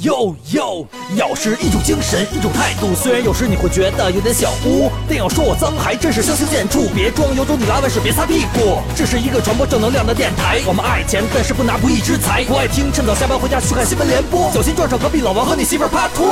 [0.00, 0.86] 哟哟，
[1.16, 2.94] 要是一种精神，一种态度。
[2.94, 6.88] 虽然有时你会觉得有点小污，但要说我脏，还真是相形见绌。
[6.94, 8.78] 别装有种你拉完屎别擦屁股。
[8.96, 12.42] 这是一个传播正能量的电台，我们爱钱，但是不拿不义之财。
[12.44, 16.26] 不爱听，趁早下班回家去看新闻联播，小心撞上隔壁老王和你媳妇儿趴拖。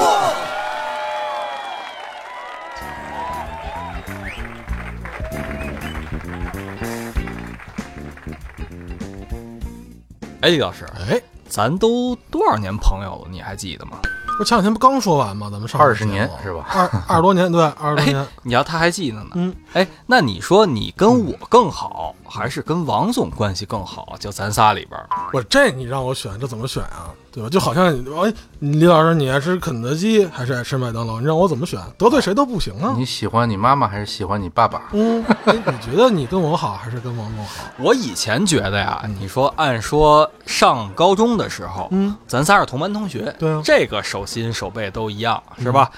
[10.41, 11.21] 哎，李老师，哎，
[11.51, 13.29] 咱都多少年朋友了？
[13.29, 13.99] 你还记得吗？
[14.39, 15.51] 不前两天不刚说完吗？
[15.51, 16.65] 咱们上二十年是吧？
[16.73, 19.31] 二二十多年，对，二十多哎年。，你要他还记得呢。
[19.35, 24.15] 嗯，哎，那你说你跟我更好，还是跟王总关系更好？
[24.19, 27.11] 就咱仨里边儿，我这你让我选，这怎么选啊？
[27.33, 27.49] 对吧？
[27.49, 27.87] 就好像
[28.25, 31.21] 哎，李老师，你爱吃肯德基还是爱吃麦当劳？
[31.21, 31.81] 你让我怎么选？
[31.97, 32.95] 得罪谁都不行啊。
[32.97, 34.89] 你喜欢你妈妈还是喜欢你爸爸？
[34.93, 37.65] 嗯， 哎你觉得你跟我好还是跟王总好？
[37.79, 45.91] 我以前觉得呀，你说按说上高中的时候，嗯，咱仨是同班同学，对啊这个手心手背都一样，是吧？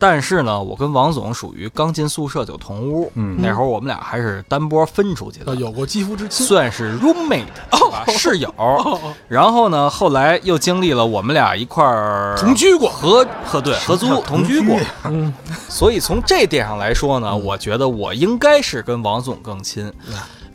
[0.00, 6.46] 但是呢，我跟王总属于刚进宿舍就同屋，嗯那会儿我们俩还是单波分出去的啊，，有过肌肤之亲。
[6.46, 8.04] 算是 roommate 是吧？
[8.08, 8.52] 室友。
[9.28, 15.30] 然后呢，后来又经历了我们俩一块儿同居过合合对合租同居过，嗯，
[15.68, 19.92] 所以从这点上来说呢，我觉得我应该是跟王总更亲。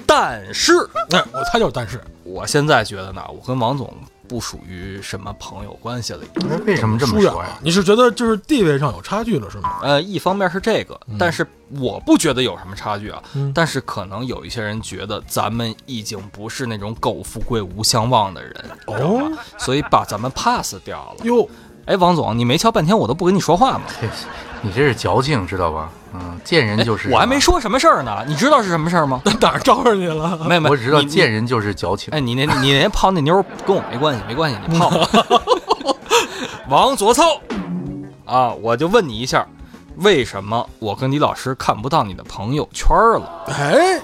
[0.07, 0.73] 但是
[1.11, 3.91] 哎，我猜就是但是，我现在觉得呢，我跟王总
[4.27, 6.49] 不属于什么朋友关系了已经。
[6.49, 7.57] 哎为什么这么说呀？。
[7.61, 9.79] 你是觉得就是地位上有差距了是吗？
[9.81, 11.45] 呃，一方面是这个，但是
[11.79, 13.21] 我不觉得有什么差距啊。
[13.35, 18.53] 嗯但是可能有一些人觉得咱们已经不是那种苟富贵无相忘的人，
[18.87, 19.37] 你知道吗？
[19.57, 21.25] 所以把咱们 pass 掉了。
[21.25, 21.47] 哟，
[21.85, 23.85] 哎，王总，你没敲半天，我都不跟你说话吗？
[24.65, 25.89] 嘿你这是矫情，知道吧？
[26.13, 27.09] 嗯，见人就是。
[27.09, 27.39] 哎我还没。
[27.39, 29.21] 说什么事儿呢，你知道是什么事儿吗？
[29.39, 30.39] 哪儿招着你了？
[30.47, 31.31] 没没，我只知道你见。
[31.31, 32.17] 人就是矫情你。
[32.17, 35.07] 哎，你那，你那泡那妞跟我没关系，没关系，你泡吧。
[36.67, 37.21] 往左凑
[38.25, 38.51] 啊！
[38.53, 39.45] 我就问你一下，
[39.97, 43.43] 为什么我跟李老师看不到你的朋友圈了？
[43.49, 44.01] 哎，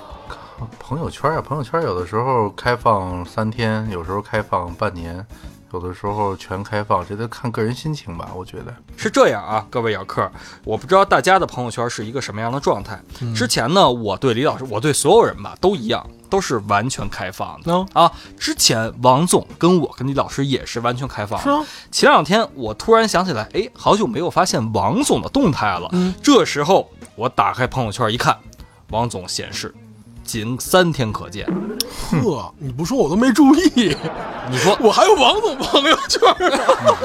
[0.78, 5.26] 朋友圈啊，朋友圈有的时候开放三天，有时候开放半年，
[5.74, 8.32] 有的时候全开放，这得看个人心情吧。
[8.36, 8.76] 我觉得。
[8.98, 10.30] 是这样啊，各位咬客，
[10.64, 13.02] 我不知道大家的朋友圈是一个什么样的状态。
[13.36, 17.72] 之前呢，我对李老师，我对所有人吧都一样，都是完全开放的。
[17.72, 21.44] 能啊，之前王总跟我跟李老师也是完全开放的。
[21.44, 25.88] 是啊，前两天我突然想起来，哎，好久没有发现王总的动态了。
[25.94, 28.38] 嗯这时候我打开朋友圈一看，
[28.90, 29.74] 王总显示
[30.32, 31.46] 仅三天可见。
[32.10, 33.96] 呵，你不说我都没注意。
[34.50, 36.58] 你说我还有王总朋友圈呢，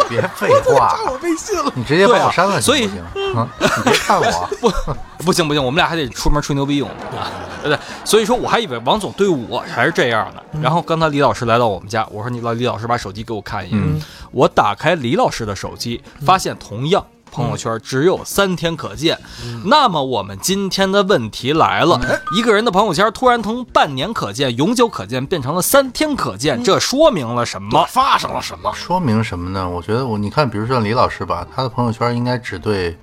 [0.09, 1.73] 你别废话 加，我微信了。
[1.75, 3.35] 你直接把我删了对啊行不行？
[3.37, 4.49] 啊，你别看我。
[4.61, 7.27] 不不行不行，我们俩还得出门吹牛逼用啊，
[7.63, 7.79] 对不对？
[8.05, 10.61] 所以说我还以为王总对我还是这样的。
[10.61, 13.79] 然后刚才李老师来到我们家，我说你老李老师把手机给我看一眼。
[13.81, 14.01] 嗯
[14.33, 17.05] 我打开李老师的手机，发现同样。
[17.37, 19.19] 朋友圈只有三天可见，
[19.67, 22.01] 那么我们今天的问题来了：
[22.35, 27.85] 一个人的朋友圈突然从半年可见、永久可见变成了三天可见，这说明了什么？
[27.91, 28.73] 发生了什么？
[28.73, 29.69] 说明什么呢？
[29.69, 32.97] 我觉得我你看，比如说李老师吧，他的朋友圈应该只对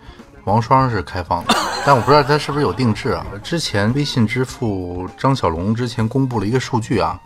[0.45, 1.55] 王双是开放的，
[1.85, 3.23] 但我不知道他是不是有定制啊。
[3.43, 7.19] 之前微信支付张小龙之前公布了一个数据啊，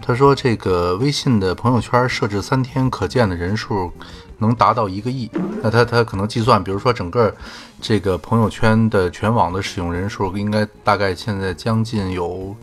[0.00, 3.92] 他说这个微信的朋友圈设置三天可见的人数
[4.38, 5.30] 能达到一个亿，
[5.62, 7.34] 那他他可能计算，比如说整个
[7.80, 12.54] 这个朋友圈的全网的使用人数应该大概现在将近有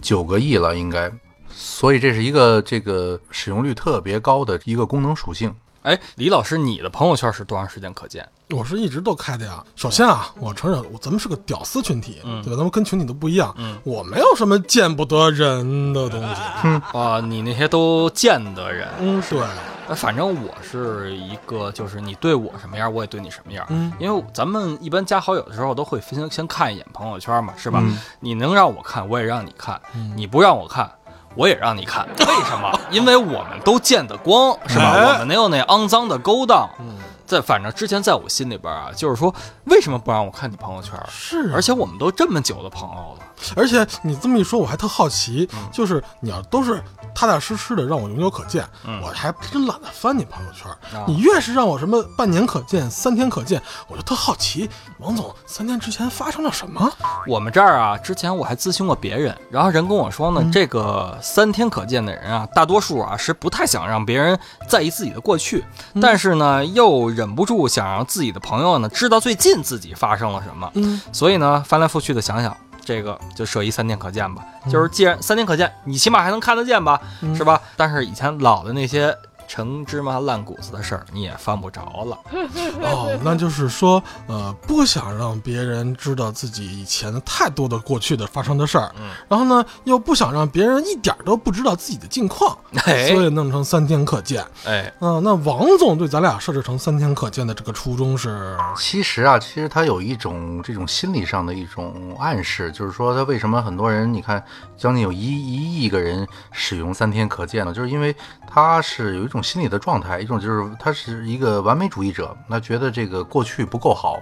[0.00, 1.10] 九个亿了，应该。
[1.48, 5.54] 所以这是一个这个使用率特别高的一个功能属性。
[5.82, 8.26] 哎，李老师，你的朋友圈是多长时间可见？
[8.50, 9.64] 我是一直都开的呀。
[9.74, 12.56] 首先啊，我承认我咱们是个屌丝群体，对吧？
[12.56, 13.52] 咱们跟群体都不一样。
[13.58, 16.40] 嗯我没有什么见不得人的东西。
[16.64, 19.40] 嗯 啊，你那些都见得人，嗯，对，
[19.88, 23.66] 那反正我是一个，就是你对我什么样，我也对你什么样。
[23.70, 27.80] 嗯因为咱们一般加好友的时候都会先先看一眼朋友圈嘛，是吧？
[27.82, 29.76] 嗯你能让我看，我也让你看；
[30.14, 30.88] 你不让我看，
[31.34, 32.06] 我也让你看。
[32.18, 32.70] 为什么？
[32.90, 34.92] 因为我们都见得光，是吧？
[34.92, 36.68] 哎我们没有那肮脏的勾当。
[36.80, 39.34] 嗯，在反正之前在我心里边啊，就是说，
[39.64, 40.92] 为什么不让我看你朋友圈？
[41.10, 43.24] 是啊而且我们都这么久的朋友了，
[43.56, 46.82] 而且你这么一说，我还特好奇，嗯就是你要都是
[47.14, 49.00] 踏踏实实的让我永久可见，嗯。
[49.02, 50.70] 我还真懒得翻你朋友圈。
[50.98, 51.04] 啊。
[51.06, 54.68] 你越是让我什么半年可见、三天可见，我就特好奇，
[54.98, 56.90] 王总三天之前发生了什么？
[57.26, 60.52] 我们这儿啊，之前我还咨询过别人，然后人跟我说呢，嗯。
[60.52, 64.38] 这个三天可见的人啊，大多数啊是不太想让别人
[64.68, 65.64] 在意自己的过去，
[65.94, 66.00] 嗯。
[66.00, 74.44] 但是呢又忍不住想让自己的朋友呢知道最近自己发生了什么，嗯，所以呢翻来覆去的想想，这个就设一三天可见吧。
[74.70, 77.60] 就是既然三天可见，你起码还能看得见吧，嗯是吧？
[77.76, 79.16] 但是以前老的那些。
[79.54, 82.18] 陈芝麻烂谷子的事儿你也犯不着了。
[82.80, 92.56] 哦，那就是说，呃，不想让别人知道自己以前太多的过去的发生的事儿，嗯然后呢，又不想让别人一点儿都不知道自己的近况，
[92.86, 94.42] 哎所以弄成三天可见。
[94.64, 104.42] 哎，啊、那王总对咱俩设置成三天可见的这个初衷是，其实啊，其实他有一种这种心理上的一种暗示，就是说他为什么很多人，你看
[104.78, 107.74] 将近有一一亿个人使用三天可见呢？
[107.74, 108.16] 就是因为
[108.46, 114.18] 他是有一种心理的状态，一种就是他是一个完美主义者，那觉得这个过去不够好。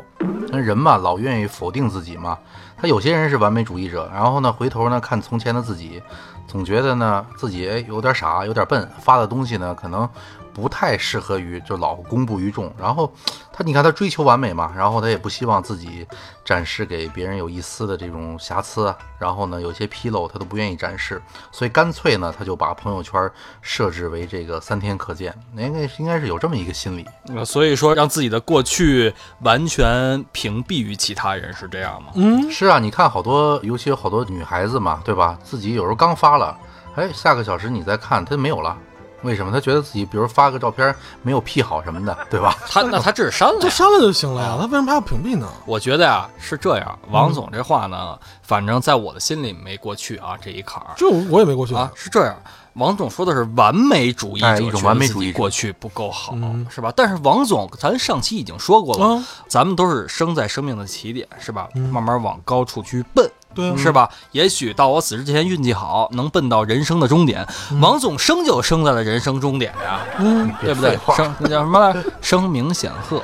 [0.48, 2.38] 那人嘛，老愿意否定自己嘛。
[2.76, 6.02] 他有些人是完美主义者，然后呢，回头呢看从前的自己，
[6.46, 10.08] 总觉得呢自己有点傻，有点笨，发的东西呢可能
[10.52, 12.72] 不太适合于就老公布于众。
[12.78, 13.12] 然后
[13.52, 16.06] 他你看他追求完美嘛，然后他也不希望自己
[16.44, 21.20] 展示给别人有一丝的这种瑕疵啊，然后呢有些纰漏他都不愿意展示，
[21.52, 23.30] 所以干脆呢他就把朋友圈
[23.60, 27.06] 设置为这个三天可见，应该应该是有这么一个心理。
[27.34, 32.12] 呃所以说让自己的过去完全屏蔽于其他人是这样吗？
[32.14, 35.38] 嗯，是啊，你看好多，尤其有好多女孩子嘛，对吧？
[35.44, 36.56] 自己有时候刚发了，
[36.96, 38.76] 哎，下个小时你再看，它就没有了。
[39.22, 39.52] 为什么？
[39.52, 42.56] 他觉得自己，比如发个照片没有 P 好什么的，对吧？
[42.68, 43.60] 他那他只是删了呀。
[43.62, 45.48] 就删了就行了呀，他为什么还要屏蔽呢？
[45.66, 52.36] 我觉得呀是这样，王总这话呢，反正在我的心里没过去啊这一坎儿就我也没过去啊，是这样。
[52.74, 56.92] 王总说的是完美主义者，哎一种完美主义过去不够好，嗯是吧？
[56.96, 61.68] 但是王总，咱上期已经说过了，啊，咱们都是生在生命的起点，是吧？
[61.74, 64.08] 嗯慢慢往高处去奔，对啊，是吧？
[64.32, 67.46] 也许到我死之前运气好，能奔到人生的终点。
[67.80, 70.98] 王总生就生在了人生终点呀，嗯，对不对？
[71.16, 72.02] 生那叫什么来？
[72.22, 73.22] 声名显赫，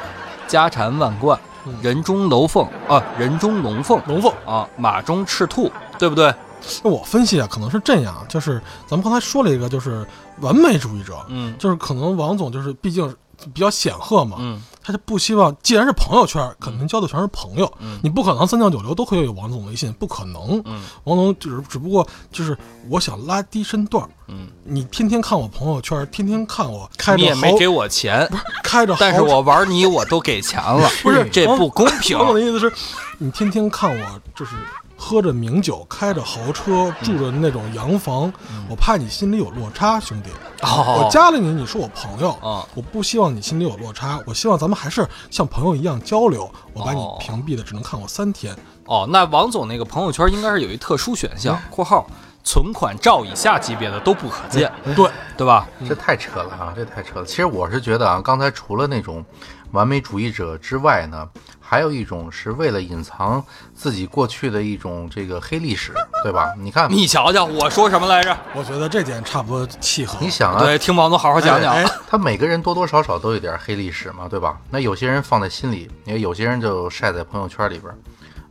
[0.48, 1.38] 家产万贯，
[1.80, 4.00] 人中楼凤啊，人中龙凤。
[4.06, 4.32] 龙凤。
[4.44, 6.34] 啊，马中赤兔，对不对？
[6.82, 10.04] 那我分析啊，可能是这样，就是咱们刚才说了一个，就是
[10.40, 11.54] 完美主义者，嗯。
[11.58, 13.14] 就是可能王总就是毕竟
[13.54, 20.62] 比较显赫嘛，嗯他就不希望，既然是朋友圈，肯定交的全是朋友，嗯你不可能三教九流都会有王总微信，不可能。
[20.64, 22.56] 嗯王总只只不过就是
[22.88, 32.28] 我想拉低身段，嗯，你天天看我朋友圈，天天看我开着豪你也没给我钱，不是开着， 但是我玩你我都给钱了， 不是这不公平王。
[32.28, 32.72] 总的意思是，
[33.18, 34.52] 你天天看我就是
[34.96, 38.32] 喝着名酒，开着豪车，住着那种洋房，
[38.68, 40.30] 我怕你心里有落差，兄弟。
[40.62, 46.50] 哦我加了你，你是我朋友，啊我不希望你心里有落差，我希望咱们还是像朋友一样交流。
[46.72, 48.56] 我把你哦屏蔽的，只能看我三天。
[48.86, 52.08] 哦，那王总那个朋友圈应该是有一特殊选项（括号
[52.42, 55.66] 存款照以下级别的都不可见对，），对吧？
[55.86, 56.72] 这太扯了啊！
[56.74, 57.26] 这太扯了。
[57.26, 59.24] 其实我是觉得啊，刚才除了那种
[59.72, 61.28] 完美主义者之外呢，
[61.68, 65.92] 还有一种是为了隐藏自己过去的一种这个黑历史，
[66.22, 66.54] 对吧？
[66.62, 68.36] 你看，你瞧瞧，我说什么来着？
[68.54, 70.16] 我觉得这点差不多契合。
[70.20, 71.74] 你想啊，对，听王总好好讲讲。
[71.74, 74.58] 哎他每个人多多少少都有点黑历史嘛，对吧？
[74.70, 77.98] 那有些人放在心里，也有些人就晒在朋友圈里边儿。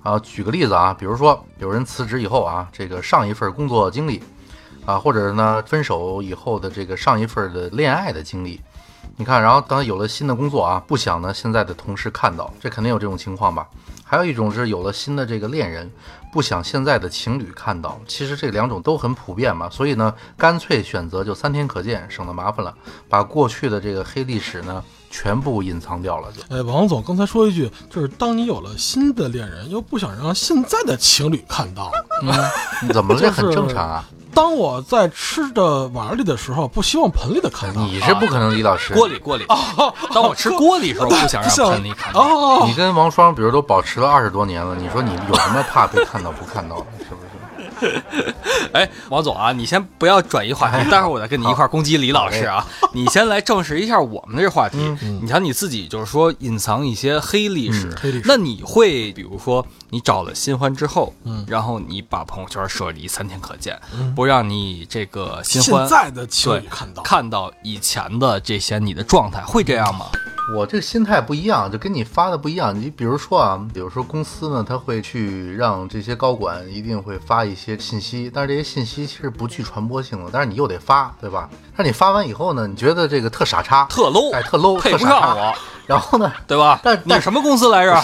[0.04, 4.22] 啊，举个例子啊，比如说有人辞职以后啊，这个上一份工作经历，
[4.86, 8.62] 啊，或者呢分手以后的这个上一份的恋爱的经历，
[9.18, 13.68] 你看，然后当有了新的工作啊，不想呢现在的同事看到，这肯定有这种情况吧？
[14.04, 15.90] 还有一种是有了新的这个恋人，
[16.32, 18.00] 不想现在的情侣看到。
[18.08, 22.74] 其实这两种都很普遍嘛，所以呢，干脆选择就三天可见，省得麻烦了，
[23.10, 26.56] 把过去的这个黑历史呢全部隐藏掉了就。
[26.56, 31.92] 哎，王总刚才说一句，就是当你有了新的恋人，又不想让现在的情侣看到。
[32.84, 33.20] 你怎么了？
[33.20, 34.08] 这很正常啊。
[34.36, 37.82] 当我在吃的碗里的时候，不希望盆里的看到。
[37.82, 38.94] 你是不可能，李老师。
[38.94, 39.46] 锅里锅里，
[40.14, 42.20] 当我吃锅里的时候，不想让盆里看到。
[42.20, 46.86] 哦你，跟王双，比如都保持了二十多年了，你说你有什么怕被看到不看到的？
[47.00, 47.25] 是不是？
[48.74, 52.66] 哎，王总啊，你先不要转移话题，待会儿我再跟你一块儿攻击李老师啊。
[52.94, 54.78] 你先来证实一下我们的这话题。
[55.22, 63.80] 你瞧你自己就是说隐藏一些黑历史，黑历史那你会比如说你找了新欢之后，嗯然后你把朋友圈设立三天可见，
[64.16, 67.04] 不让你这个新现欢在的情对侣看到。
[67.04, 70.08] 看到以前的这些你的状态，会这样吗？
[70.54, 72.80] 我这个心态不一样，就跟你发的不一样。
[72.80, 81.50] 你比如说啊，比如说公司呢，他会去让这些高管一定会发一些信息，但是这些信息其实不具传播性的，但是你又得发，对吧？
[81.76, 85.00] 但是你发完以后呢，你觉得这个特傻叉，特 low，哎，特 low，配不。
[85.00, 85.56] 上我，
[85.88, 86.80] 然后呢，对吧？
[86.84, 88.00] 但但你什么公司来着？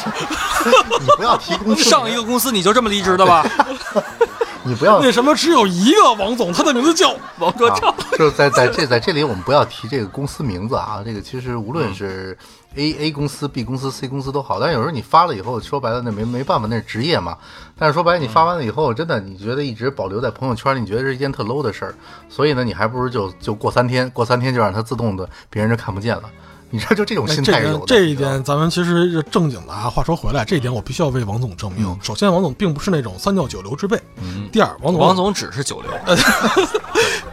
[1.00, 3.46] 你不要提公司，上一个公司你就这么离职的吧？
[4.64, 11.02] 你不要那什么只有一个王总，他的名字叫啊王卓超， 就是在在这在这里，我们不要提这个公司名字啊。
[11.04, 12.38] 这个其实无论是
[12.76, 17.38] A A 公司、B 公司、C 公司都好，但是有时候你发了以后，说白了那没没办法，那是职业嘛。
[17.78, 21.96] 但是说白了，你发完了以后，真的你觉得一直保留在朋友圈里，你觉得是一件特 low 的事儿。
[22.30, 26.24] 所以呢，你还不如就就过三天，过三天就让它自动的，别人就看不见了。
[26.72, 27.84] 你知道，就这种心态有的。
[27.86, 29.90] 这一点，咱们其实是正经的啊。
[29.90, 31.98] 话说回来，这一点我必须要为王总证明。
[32.02, 33.98] 首先，王总并不是那种三教九流之辈。
[34.22, 35.92] 嗯第二，王总王总只是九流，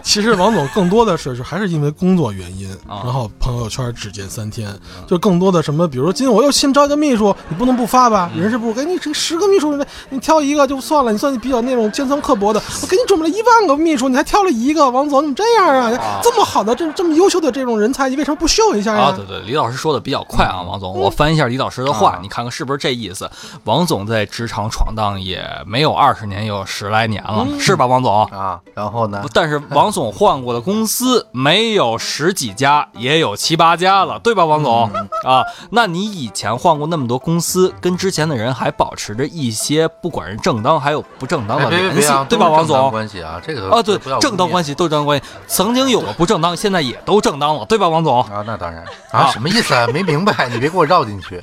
[0.02, 4.72] 其实王总更多的是是还是因为工作原因，啊然后朋友圈只见三天，
[5.06, 8.30] 就更多的什么，比如说今天我又新招一个秘书，你不能不发吧？
[8.36, 9.76] 人事部给你这十个秘书，
[10.10, 16.20] 你挑一个就算了，你算你比较那种尖酸刻薄的， 我给你准备了一万个秘书，你还挑了一个，王总你怎么这样啊？
[16.22, 19.02] 这么好的这这么优秀的这种人才，你为什么不秀一下呀？
[19.06, 23.30] 啊，对对，李老师说的比较快啊，王总，我翻一下李老师的话，你看看是不是这意思？
[23.64, 28.24] 王总在职场闯荡也没有二十年，有十来年了，是吧，王总？
[28.26, 29.24] 啊，然后呢？
[29.34, 34.90] 但是王总换过的公司没有十几家，也有七八家了，对吧，王总？
[35.24, 42.90] 啊，那你以前换过那么多公司，跟之前的人还保持着一些不管是正当还有不正当的联系对吧，王总？
[42.90, 48.20] 关系啊，这个啊，对不要，正当关系系都正当关系，曾经有过不正当，现在也都正当了，对吧，王总？
[48.24, 49.86] 啊，那当然啊 啊，什么意思啊？
[49.92, 51.40] 没明白，你别给我绕进去。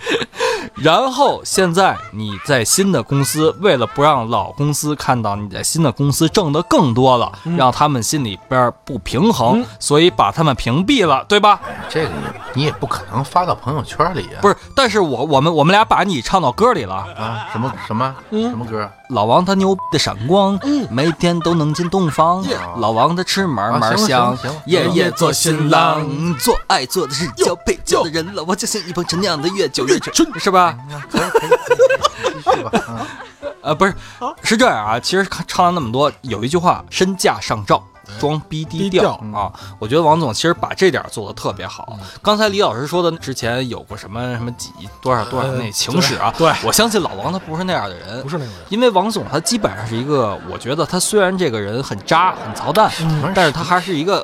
[0.73, 11.59] 然后现在你在新的公司，为了不让老公司看到你在新的公司挣得更多了，让他们心里边不平衡，所以把他们屏蔽了，对吧？
[11.89, 12.11] 这个也
[12.53, 14.41] 你也不可能发到朋友圈里啊。
[14.41, 16.95] 不是，但是我我们我们俩把你唱到歌里了。
[17.17, 18.89] 啊，什么什么什么歌？
[19.09, 22.43] 老王他牛逼的闪光，每天都能进洞房。
[22.77, 28.33] 老王他吃嘛嘛香夜夜做新郎，做爱做的是交配交的人。
[28.33, 30.54] 老王就像一捧陈酿的越久越醇，是吧？
[31.09, 31.49] 可以可以，
[32.33, 32.71] 继续吧。
[32.87, 33.07] 啊
[33.61, 33.95] 呃，不是，
[34.43, 34.99] 是这样啊。
[34.99, 37.83] 其实唱了那么多，有一句话“身价上照”，
[38.19, 39.51] 装逼低调啊。
[39.79, 41.97] 我觉得王总其实把这点做的特别好。
[42.21, 44.69] 刚才李老师说的，之前有过什么什么几
[45.01, 46.31] 多少多少那情史啊？
[46.37, 48.65] 对我相信老王他不是那样的人，不是那种人。
[48.69, 52.91] 因为王总他基本上是一个，我觉得他虽然这个人很渣很操蛋，
[53.33, 54.23] 但是他还是一个，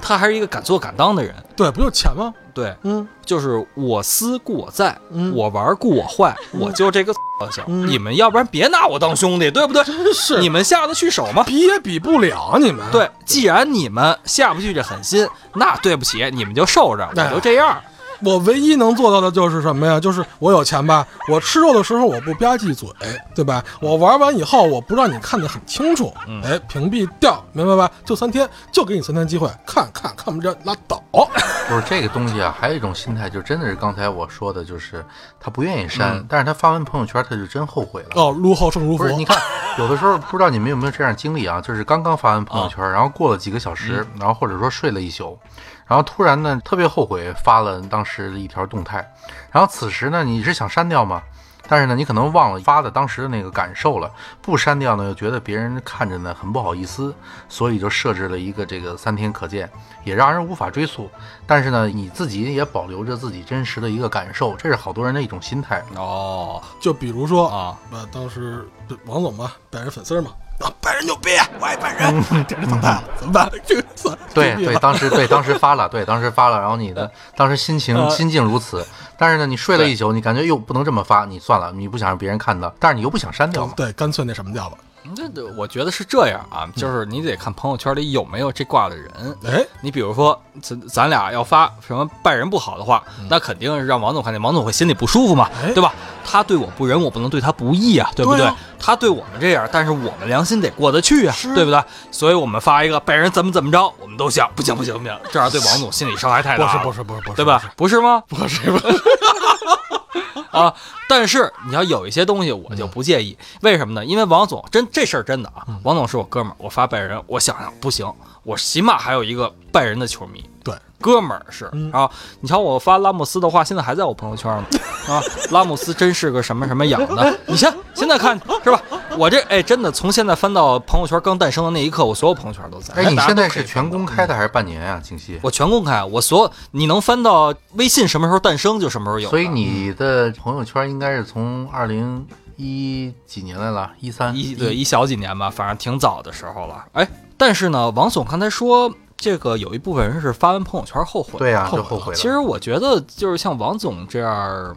[0.00, 1.34] 他还是一个敢做敢当的人。
[1.56, 2.32] 对，不就钱吗？
[2.54, 7.64] 对，嗯，就是我思故我在，嗯我玩故我坏，我就这个德行。
[7.66, 9.82] 嗯你们要不然别拿我当兄弟，对不对？
[9.82, 11.42] 真是你们下得去手吗？
[11.42, 17.76] 比也比不了你们。，对，既然你们下不去这狠心，那对不起，你们就受着，哎我就这样。
[18.24, 19.98] 我唯一能做到的就是什么呀？
[20.00, 22.88] 就是我有钱吧，我吃肉的时候我不吧唧嘴，
[23.34, 23.62] 对吧？
[23.80, 26.12] 我玩完以后我不让你看得很清楚，
[26.42, 27.90] 哎，屏蔽掉，明白吧？
[28.04, 31.02] 就三天，就给你三天机会，看看看不见拉倒。
[31.68, 35.04] 不是这个东西啊，还有一种心态，就真的是刚才我说的，就是
[35.40, 38.08] 他不愿意删，但是他发完朋友圈，他就真后悔了。
[38.14, 39.14] 哦，如后胜如佛不是，。
[39.16, 39.36] 你 看，
[39.78, 41.60] 有的时候不知道你们有没有这样经历啊？
[41.60, 45.38] 就是刚刚发完朋友圈，然后过了几个小时，然后或者说睡了一宿，
[45.86, 49.06] 然后突然呢特别后悔发了当时的一条动态，
[49.50, 51.22] 然后此时呢你是想删掉吗？
[51.66, 54.10] 但是呢，你可能忘了发的当时的那个感受了，
[54.42, 57.14] 不删掉呢，又觉得别人看着呢很不好意思，
[57.48, 59.66] 所以就设置了一个这个三天可见，
[60.04, 61.08] 也让人无法追溯。
[61.46, 65.82] 但是呢，你自己也保留着自己真实的一个感受，这是好多人的一种心态。
[65.96, 68.68] 哦就比如说啊，呃，当时
[69.06, 71.30] 王总嘛，拜人粉丝嘛，啊，拜人牛逼，
[71.60, 73.02] 我爱拜人，这是怎么办？
[73.18, 73.50] 怎么办？
[73.66, 78.86] 这个算对对，当时对当时发了，对当时发了，然后你的当时心情心境如此，
[79.18, 84.78] 但是呢，你睡了一宿，你感觉又不能这么发，你算了，你不想让别人看到，但是你又不想删掉嘛，对，干脆那什么掉吧。
[85.14, 89.10] 这这，我觉得是这样啊，就是你得看朋友圈里有没有这挂的人。
[89.44, 95.92] 哎，你比如说，咱咱俩要发什么拜人不好的话，那肯定是让王总看见，王总会心里不舒服嘛，哎对吧？
[96.24, 98.40] 他对我不仁，我不能对他不义啊，对不对？
[98.40, 101.82] 对啊他对我们这样，但是我们良心得过得去啊，对不对？
[102.10, 107.62] 所以我们发一个拜人怎么怎么着，我们都想不行不行不行，这样对王总心理伤害太大了，不是不是不是不是，对吧？
[107.76, 108.22] 不是吗？
[108.28, 108.86] 不是不是，
[110.50, 110.72] 啊，
[111.08, 114.04] 但是你要有一些东西我就不介意，为什么呢？
[114.04, 118.10] 因为王总真这事儿真的啊，王总是我哥们儿，我发拜仁，我想想不行，
[118.44, 122.08] 我起码还有一个拜仁的球迷，对，哥们儿是嗯啊。
[122.40, 124.64] 你瞧我发拉莫斯的话，现在还在我朋友圈呢
[125.08, 128.80] 啊，拉莫斯真是个什么什么养的，你先现在看是吧？
[129.18, 132.94] 我这哎真的从现在翻到朋友圈刚诞生的那一刻，我所有朋友圈都在。
[132.94, 135.38] 哎，你现在是全公开的还是半年啊、静熙？
[135.42, 139.30] 我全公开，我所有你能翻到微信什么时候诞生就什么时候有。
[139.30, 146.84] 所以你的朋友圈应该是从二零一几年来了，一三一对一小几年吧，反正挺早的时候了。
[146.92, 151.38] 哎，但是呢，王总刚才说这个有一部分人是发完朋友圈后悔。
[151.38, 152.16] 对呀、后悔了就后悔了。
[152.16, 154.76] 其实我觉得就是像王总这样，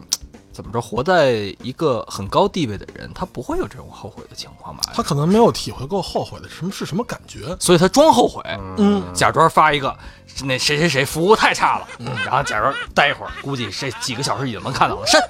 [0.58, 4.82] 怎么着，活在一个很高地位的人，他不会有这种后悔的情况吧？
[4.92, 7.56] 他可能没有体会过后悔的什么是什么感觉。
[7.60, 8.42] 所以他装后悔，
[8.76, 9.96] 嗯，假装发一个
[10.42, 15.22] 那谁谁谁服务太差了，嗯然后假装待一会儿，估计这几个小时已经能看到了，删。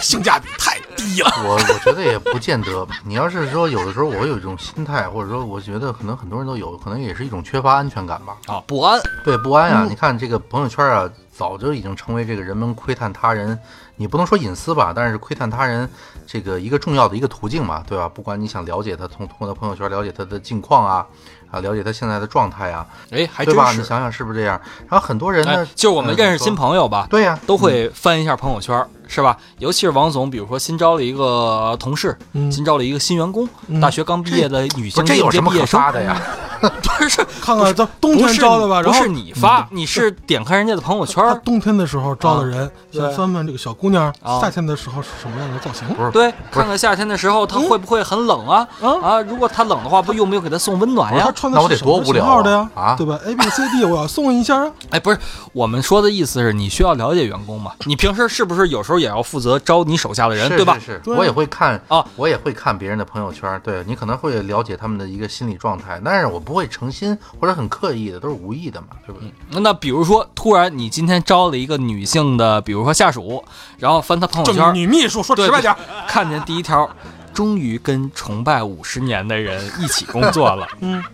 [0.00, 1.30] 性价比太低了。
[1.42, 2.86] 我我觉得也不见得。
[3.02, 8.36] 你要是说有的时候我有一种心态，或者说我觉得可能很多人都有，可能也是一种缺乏安全感吧。
[8.46, 13.58] 啊，不安，对不安呀、你看这个朋友圈啊，早就已经成为这个人们窥探他人，
[13.96, 15.88] 你不能说隐私吧，但是窥探他人
[16.26, 18.08] 这个一个重要的一个途径嘛，对吧？
[18.08, 21.06] 不管你想了解他，通通过他朋友圈了解他的近况啊，
[21.50, 23.72] 啊，了解他现在的状态啊，哎，还对吧？
[23.72, 23.82] 你。
[23.82, 24.60] 想想是不是这样？
[24.88, 29.36] 然后很多人呢，哎，就是我们嗯认识新朋友吧，对呀、都会翻一下朋友圈，是吧？
[29.58, 36.20] 尤其是王总，比如说新招了一个同事，嗯新招了一个新员工，嗯大学刚毕业的女不是这有什么可发的呀？
[36.98, 45.86] 不是看看这冬天招的吧，然后不是你发，你是点开人家的朋友圈他，冬天的时候招的人，先翻翻这个小姑娘啊夏天的时候是什么样的造型。
[45.94, 48.66] 不是，对，看看夏天的时候她会不会很冷啊？
[48.80, 51.24] 嗯啊，如果她冷的话，不用不用给她送温暖呀？
[51.26, 52.70] 她穿的那我得是什么多无聊型号的呀？
[52.74, 54.72] 啊对吧？A B C D，我要送一下啊。
[54.90, 55.18] 哎，不是，
[55.52, 57.72] 我们说的意思是你需要了解员工嘛？
[57.84, 60.78] 你平时是不是有时候也要负责招你手下的人，对吧？
[60.78, 69.60] 是是，我也会看啊，我也会看别人的朋友圈，对你可能会了解他们的一个心理状态，但是我不会诚心或者很刻意的，都是无意的嘛，对不对？
[69.60, 73.44] 那比如说，突然你今天招了一个女性的，比如说下属，
[73.78, 75.74] 然后翻她朋友圈，女秘书，说对直白点，
[76.06, 76.88] 看见第一条，
[77.36, 81.04] 终于跟崇拜五十年的人一起工作了， 嗯，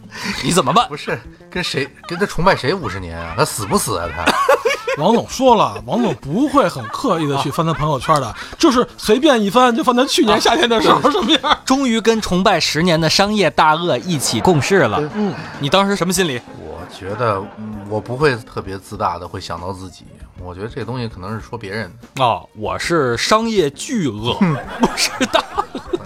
[0.44, 0.86] 你怎么办？
[0.88, 3.34] 不是跟谁跟他崇拜谁五十年啊？
[3.36, 4.08] 他死不死啊？
[4.16, 4.24] 他
[5.02, 11.58] 王总说了，王总不会很刻意的去翻他朋友圈的， 就是随便一翻就翻他去年夏天的时候什么样。
[11.64, 16.40] 终于跟崇拜十年的商业大鳄一起共事了，嗯，你当时什么心理？
[16.60, 20.04] 我觉得嗯我不会特别自大的会想到自己，
[20.38, 24.34] 我觉得这东西可能是说别人的，哦，我是商业巨鳄，
[24.78, 25.42] 不是大。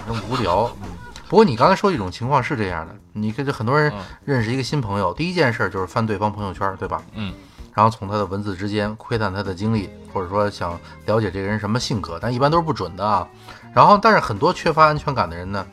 [0.06, 0.70] 反正无聊。
[0.82, 0.88] 嗯，
[1.28, 3.92] 不过你刚才说一种情况是这样的，你跟这很多人
[4.24, 7.02] 认识一个新朋友，第一件事就是翻对方朋友圈，对吧？
[7.14, 7.34] 嗯。
[7.74, 13.28] 然后从他的文字之间窥探他的经历，或者说想了解这个人什么性格，但一般都是不准的啊。
[13.74, 15.66] 然后，但是很多缺乏安全感的人呢，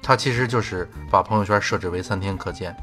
[0.00, 2.76] 他其实就是把朋友圈设置为三天可见，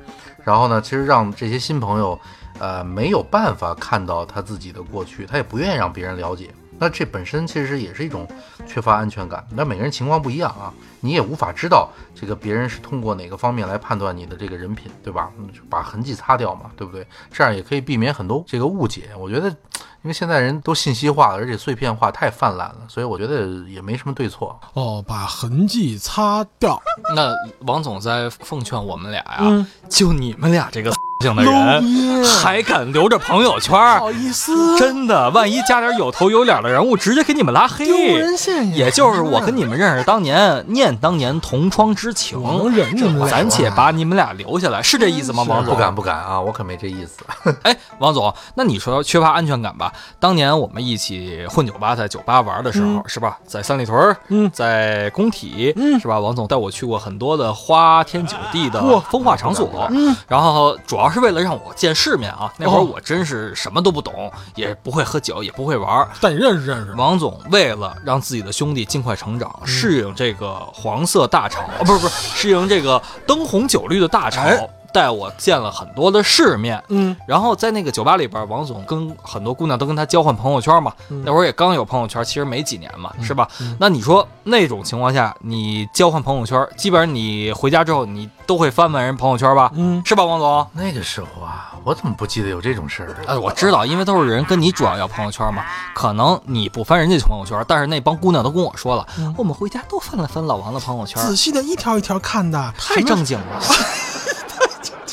[0.43, 2.19] 然后呢，其实让这些新朋友，
[2.60, 6.53] 呃，没有办法看到他自己的过去，他也不愿意让别人了解。
[6.79, 8.27] 那这本身其实也是一种
[8.65, 9.45] 缺乏安全感。
[9.51, 15.29] 那每个人情况不一样啊，你也无法知道这个别人是通过哪个方面来判断你的这个人品，对吧？
[15.70, 17.05] 把痕迹擦掉嘛，对不对？
[17.31, 19.09] 这样也可以避免很多这个误解。
[19.18, 19.55] 我觉得，因
[20.03, 24.59] 为现在人都信息化了，而且碎片化太泛滥了，所以我觉得也没什么对错。
[24.74, 26.81] 哦，把痕迹擦掉。
[27.15, 27.33] 那
[27.65, 33.77] 王总在奉劝我们俩呀，嗯就你们俩这个性的人，还敢留着朋友圈？
[34.00, 37.86] 好意思，真的，万一加点有头有脸的人物，直接给你们拉黑。
[37.86, 38.77] 丢人现眼。
[38.77, 42.42] 也就是我跟你们认识当年，念当年同窗之情，
[42.74, 45.74] 忍你们俩暂且把你们俩留下来，是这意思吗，王总？
[45.75, 47.18] 不敢不敢啊，我可没这意思。
[47.64, 49.92] 哎，王总，那你说缺乏安全感吧？
[50.22, 53.38] 当年我们一起混酒吧，在酒吧玩的时候，是吧？
[53.46, 56.18] 在三里屯，嗯在工体，嗯是吧？
[56.18, 62.51] 王总带我去过很多的花天酒地的风化场所，嗯然后主要是为了让我见世面啊。
[62.57, 66.09] 那会儿哦我真是什么都不懂，也不会喝酒，也不会玩儿。
[66.22, 66.93] 但你认识认识。
[66.93, 76.81] 王总为了让自己的兄弟尽快成嗯长，适应这个黄色大潮，啊，不是不是，适应这个灯红酒绿的大潮哎，带我见了很多的世面。
[76.89, 80.93] 嗯，然后在那个酒吧里边，王总跟很多姑娘都跟他交换朋友圈嘛。
[81.09, 83.47] 嗯那会儿也刚有朋友圈，其实没几年嘛，是吧？
[83.79, 89.71] 那你说那种情况下，你交换朋友圈，基本上你回家之后，你都会翻翻人朋友圈吧？
[89.75, 90.67] 嗯是吧，王总？
[90.73, 93.15] 那个时候啊，我怎么不记得有这种事儿啊？
[93.27, 103.61] 哎，我知道，因为都是人跟你主要要朋友圈嘛，可能你不翻人家朋友圈，但是那帮姑娘都跟我说了，嗯我们回家都翻了翻老王的朋友圈，仔细的一条一条看的，太正经了，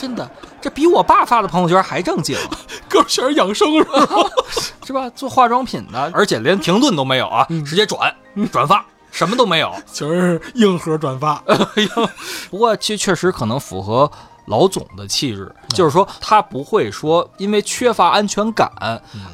[0.01, 0.31] 真的，
[0.61, 2.37] 这比我爸发的朋友圈还正经。
[2.89, 4.07] 哥们全是养生是吧？
[4.87, 5.09] 是吧？
[5.11, 8.15] 做化妆品的，而且连停顿都没有啊，直接转
[8.53, 9.73] 转发，什么都没有。
[9.93, 11.43] 全是硬核转发。
[12.51, 14.11] 不过这确实可能符合
[14.47, 18.71] 老总的气质，就是说他不会说因为缺乏安全感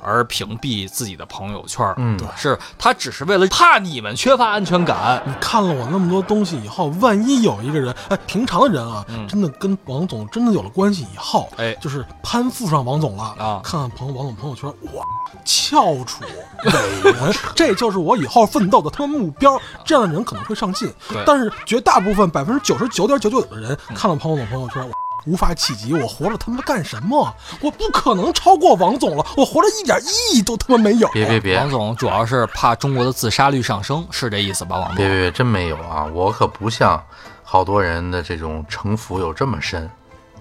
[0.01, 1.87] 而屏蔽自己的朋友圈。
[1.97, 5.23] 嗯，是他只是为了怕你们缺乏安全感。
[5.27, 15.05] 你看了我那么多东西以后，万一有一个人，哎，平常的人啊，真的跟王总真的有了关系以后，哎就是攀附上王总了啊看看朋友王总朋友圈，哇，
[15.45, 16.25] 翘楚
[16.65, 19.61] 美人，这就是我以后奋斗的他妈目标。
[19.85, 24.95] 这样的人可能会上进对，但是绝大部分百分之九十九点九九的人看了朋友总朋友圈，哇，
[25.25, 25.95] 无法企及。
[25.95, 27.35] 我活着他妈干什么？
[27.61, 31.09] 我不可能超过王总了，我活着一点意义都他妈没有。
[31.09, 34.79] 别别别王总主要是怕中国的自杀率上升，是这意思吧？
[34.79, 36.07] 王总，别别别，真没有啊！
[36.13, 37.03] 我可不像
[37.43, 39.89] 好多人的这种城府有这么深，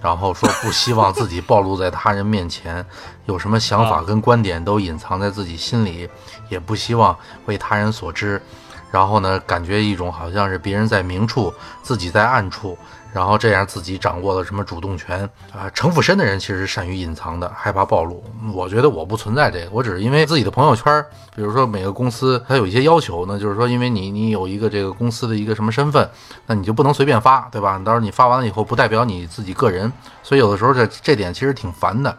[0.02, 2.86] 然后说不希望自己暴露在他人面前，
[3.26, 6.10] 有什么想法跟观点都隐藏在自己心里，
[6.50, 7.16] 也不希望
[7.46, 8.42] 为他人所知。
[8.92, 12.78] 然后呢，感觉一种好像是别人在明处，自己在暗处，
[13.14, 15.70] 然后这样自己掌握了什么主动权啊？
[15.74, 18.24] 城府深的人其实善于隐藏的，害怕暴露。
[18.54, 21.04] 我觉得我不存在这个，我只是因为自己的朋友圈，
[21.36, 26.10] 比如说每个公司它有一些要求呢，就是说因为你你有一个这个公司的一个什么身份，
[26.46, 27.78] 那你就不能随便发，对吧？
[27.80, 29.92] 到时候你发完了以后，不代表你自己个人，
[30.24, 32.18] 所以有的时候这这点其实挺烦的。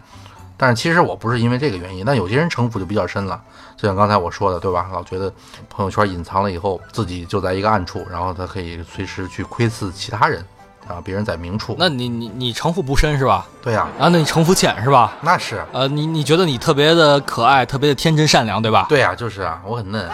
[0.59, 3.43] 但是其实我不是因为这个原因，但有些人城府就比较深了，
[3.77, 4.89] 就像刚才我说的，对吧？
[4.93, 5.33] 老觉得
[5.69, 10.45] 朋友圈隐藏了以后，自己就在一个暗处，然后他可以随时去窥伺其他人，
[10.93, 11.75] 啊，别人在明处。
[11.79, 13.47] 那你你你城府不深是吧？
[13.63, 15.15] 对呀、啊，那你城府浅是吧？
[15.23, 18.87] 那是呃，你你觉得你特别的可爱，特别的天真善良，对吧？
[18.89, 20.07] 对呀、就是啊，我很嫩。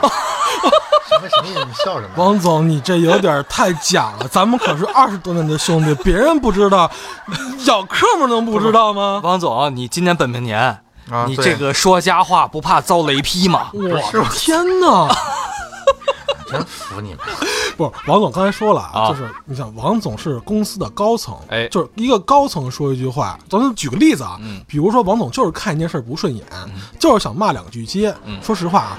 [1.08, 1.64] 什么什么意思？
[1.64, 2.08] 你笑什么？
[2.16, 6.88] 王总，你这有点太假了，咱们可是二十多年的兄弟，别人不知道，
[7.58, 9.20] 小客们能不知道吗？
[9.24, 10.60] 王总，你今年本命年，
[11.10, 13.70] 啊你这个说瞎话不怕遭雷劈吗？
[13.72, 15.08] 我的天哪！
[16.50, 17.18] 真服你们！
[17.76, 26.44] 不是，王总刚才说了啊就是你想，王总是公司的高层，哎就是一个高层说一句话，咱们举个例子啊，嗯比如说王总就是看一件事不顺眼，
[26.98, 28.98] 就是想骂两句街，嗯说实话啊，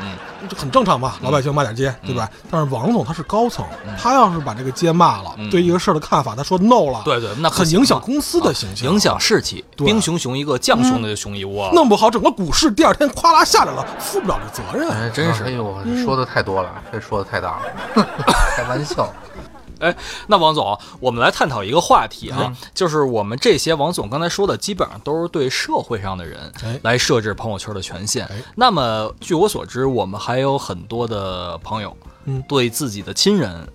[0.50, 2.30] 这很正常嘛，老百姓骂点街，对吧？
[2.50, 3.66] 但是王总他是高层，
[4.02, 9.64] 他要是把这个街骂了，嗯对一个事儿的看法，他说 no 了，对对，那很影响公司的形象，影响士气。
[9.76, 11.70] 对兵熊熊一个，将熊的就熊一窝。
[11.74, 14.90] 弄不好整个股市第二天咵啦下来了，负不了这责任。
[14.90, 18.08] 哎，真是哎呦，说的太多了，这说的太大了，
[18.56, 19.12] 开玩笑。
[19.80, 19.95] 哎，
[20.28, 28.36] 那王总，我们来探讨一个话题嗯啊，就是我们这些王总刚才说的，基本上都是对社会上的人哎来设置朋友圈的权限哎。
[28.56, 33.65] 那么，据我所知，我们还有很多的朋友，嗯对自己的亲人，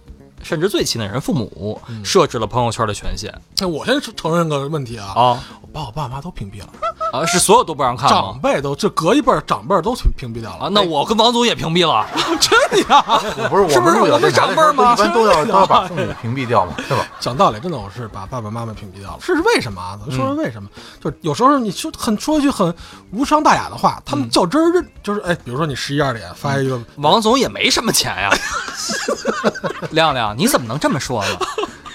[0.45, 6.69] 甚至最亲的人父母，嗯设置了朋友圈的权限哎我先承认个问题啊，啊我把我爸妈都屏蔽了，
[7.13, 8.39] 啊，是所有都不让看长？
[8.41, 12.07] 辈都这隔一辈儿长辈都屏屏蔽掉了啊，那我跟王总也屏蔽了。
[12.41, 13.03] 真的呀？
[13.49, 17.07] 不是我是不是我们长辈吗一般都要都要把父母屏蔽掉嘛，对吧？
[17.19, 19.19] 讲道理，真的我是把爸爸妈妈屏蔽掉了。
[19.21, 19.97] 这是为什么啊？
[19.99, 20.69] 咱们说说为什么？
[21.01, 22.73] 就是有时候你说很说一句很
[23.13, 28.31] 无伤大雅的话，他们较真儿认，就是哎，比如说你十一二点发一个，王总也没什么钱呀。
[29.91, 31.39] 亮亮，你怎么能这么说呢？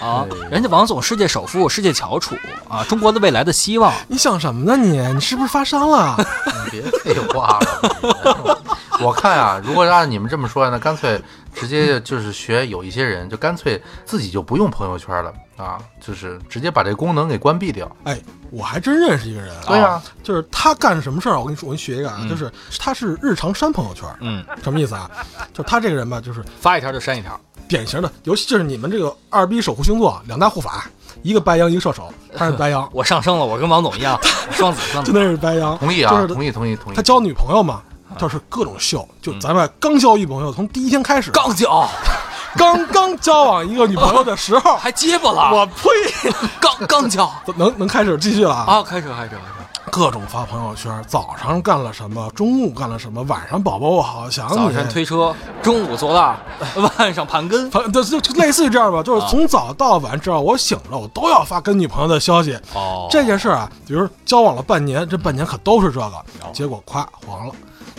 [0.00, 2.34] 啊，人家王总世界首富，世界翘楚
[2.68, 3.92] 啊，中国的未来的希望。
[4.08, 4.98] 你想什么呢你？
[5.12, 6.16] 你是不是发烧了？
[6.72, 8.58] 你别废话了。
[9.02, 11.20] 我看啊，如果按你们这么说，那干脆
[11.54, 17.90] 直接就是学有一些人，就干脆自己就不用朋友圈了啊，就是直接把这功能给关闭掉。
[18.04, 18.20] 哎，
[18.50, 25.10] 我还真认识一个人，对啊，就是他干什么事儿，我跟你说，我给你学一个啊，就是他是日常删朋友圈，嗯，什么意思啊？
[25.52, 27.38] 就他这个人吧，就是发一条就删一条。
[27.68, 30.90] 典型的，尤其就是你们这个二逼守护星座两大护法，
[31.22, 34.18] 一个白羊，一个射手，他是白羊， 我上升了，我跟王总一样，
[34.50, 35.22] 双子双子真。
[35.22, 37.00] 的是白羊，同意啊，就是同意，同意，同意他。
[37.02, 37.82] 交女朋友嘛，
[38.18, 41.88] 就是各种秀，就咱们刚交女朋友，从第一天开始，刚交
[42.56, 48.64] 刚刚交往一个女朋友的时候， 还结巴了，我呸，刚刚交能能开始继续了啊！
[48.66, 48.82] 啊！
[48.82, 49.42] 开始开始开始，
[49.90, 54.56] 各种发朋友圈，早上干了什么，中午干了什么，晚上宝宝我好想你。
[54.56, 56.38] 早上推车，中午做大，
[56.98, 57.70] 晚上盘根。
[57.70, 62.58] 反就就就类似于这样吧，就是从早到晚，只要我醒了，我都要发跟女朋友的消息。
[62.74, 67.54] 哦，这件事儿啊，比如交往了半年，这半年可都是这个，结果夸黄了，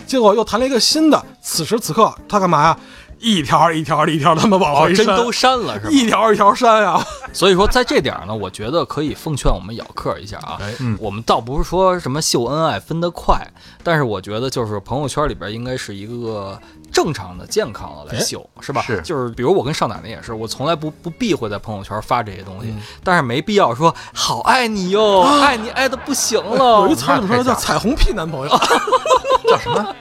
[0.05, 2.77] 结果又谈了一个新的，此时此刻他干嘛呀？
[3.21, 5.91] 一条一条一条他妈往哦，回删，真都删了是吧？
[5.91, 7.05] 一条一条删啊。
[7.31, 10.57] 所以说，在这点儿呢，我觉得可以奉劝我们咬客一下啊。
[10.79, 13.39] 嗯我们倒不是说什么秀恩爱分得快，
[13.83, 16.59] 但是我觉得就是朋友圈里边应该是一个
[16.91, 18.81] 正常的、健康的来秀，是吧？
[18.81, 26.95] 是就是比如我跟少奶奶也是，我从来不不避讳在朋友圈发这些东西，嗯但是没必要说好爱你哟，爱你爱的不行了有一。
[26.95, 27.43] 词儿怎么说？
[27.43, 28.49] 叫彩虹屁男朋友，
[29.49, 29.95] 叫什么？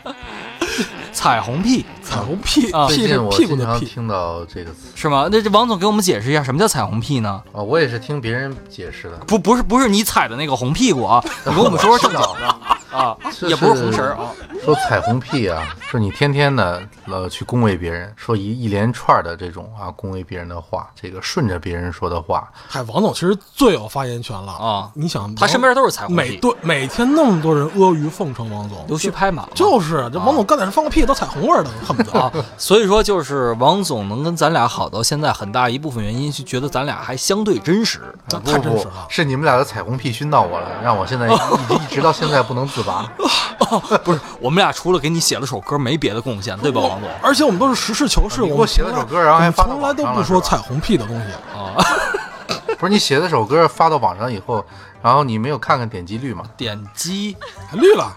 [1.12, 3.87] 彩虹屁彩虹屁啊屁是最近我屁股的屁。
[3.87, 5.29] 经常听到这个词是吗？
[5.31, 7.42] 那这王总给我们解释一下，什么叫彩虹屁呢？
[7.53, 9.16] 啊，我也是听别人解释的。
[9.27, 12.57] 不，不是不是你踩的那个红屁股啊， 你跟我们说说正经的。
[12.90, 14.33] 啊，也不是红绳啊。
[14.64, 38.00] 说彩虹屁啊，说你天天的呃去恭维别人，说一一连串的这种啊恭维别人的话，这个顺着别人说的话，嗨，王总其实最有发言权了啊你想，他身边都是彩虹屁，每对每天那么多人阿谀奉承王总，溜须拍马嘛就是这王总干点事放个屁都彩虹味儿的，恨不得啊， 所以说就是王总能跟咱俩好到现在，很大一部分原因是觉得咱俩还相对真实。
[38.28, 39.06] 这不不太真实了。
[39.08, 41.32] 是你们俩的彩虹屁熏到我了，让我现在一
[41.84, 43.10] 一直到现在不能自拔。
[44.02, 47.08] 不是，我们俩除了给你写了首歌，没别的贡献，对吧，王总？
[47.22, 51.32] 而且我们都是实事求是，你给我们写了首歌然后还发从来都不说彩虹屁的东西。
[51.56, 51.76] 啊，
[52.78, 54.64] 不是你写的首歌发到网上以后，
[55.02, 56.44] 然后你没有看看点击率吗？
[56.56, 57.36] 点击
[57.68, 58.12] 还绿了，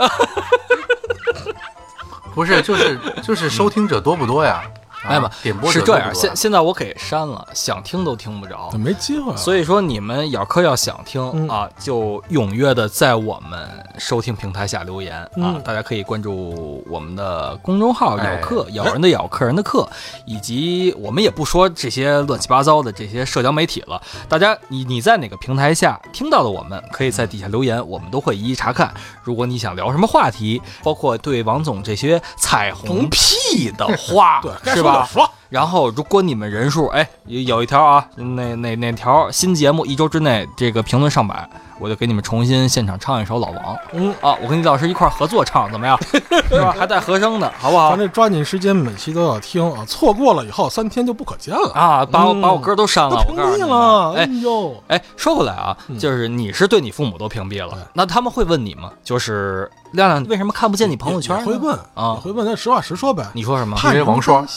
[2.34, 4.64] 不是，就是就是收听者多不多呀？
[5.08, 8.72] 哎嘛啊，点播是这样，现现在我给删了，想听都听不着。
[8.78, 9.38] 没机会了。
[9.38, 19.88] 所以说，你们咬客要想听、嗯啊，就踊跃的在我们收听平台下留言、啊嗯，大家可以关注我们的公众号“哎咬客”，咬人的咬，客人的客，
[20.26, 24.02] 以及我们也不说这些乱七八糟的这些社交媒体了。
[24.30, 28.94] 大家，你你在哪个平台下听到的我们，可以在底下留言，我们都会一一查看。
[29.22, 35.30] 如果你想聊什么话题，包括对王总这些彩虹屁的话，对，是吧说？
[35.54, 41.48] 然后，如果你们人数，哎，有有一条啊，哪哪哪条新节目一周之内这个评论上百，
[41.80, 45.96] 我就给你们重新现场唱一首《老王》嗯，啊，我跟李老师一块儿合作唱，怎么样？
[46.50, 46.74] 是吧？
[46.76, 48.00] 还带和声的，好不好咱？
[48.00, 54.14] 这抓紧时间，每期都要听啊，错过了以后三天就不可见了，啊，把我嗯把我歌都删了，屏蔽了。
[54.16, 54.26] 哎。
[54.42, 58.90] 呦，哎，说回来啊，就是你是对你父母都屏蔽了，那他们会问你吗？
[59.04, 63.24] 就是亮亮为什么看不见你朋友圈会问啊会问，那实话实说呗。
[63.34, 63.78] 你说什么？
[63.78, 64.44] 怕你因为王双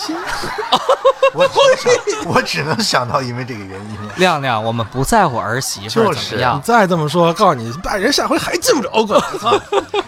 [1.35, 3.99] 我只能想，我只能想到因为这个原因。
[4.17, 6.61] 亮亮，我们不在乎儿媳妇怎么样。
[6.63, 9.21] 再这么说，告诉你，拜人下回还进不着哥。
[9.39, 9.61] 操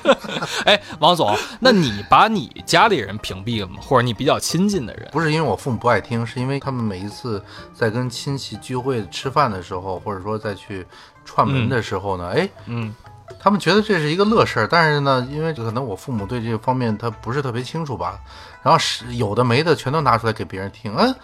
[0.65, 3.77] 哎，王总，那你把你家里人屏蔽了吗？
[3.83, 5.09] 或者你比较亲近的人？
[5.13, 7.43] 不是因为我父母不爱听，是因为他们每一次
[7.75, 10.87] 在跟亲戚聚会吃饭的时候，或者说再去
[11.25, 12.95] 串门的时候呢，哎，嗯，
[13.41, 18.19] 他们觉得这是一个乐事儿，但是呢，因为可能我父母对这个方面他不是特别清楚吧，
[18.63, 21.15] 然后是有的没的全都拿出来给别人听，嗯，